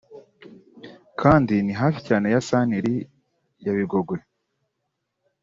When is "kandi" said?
1.21-1.53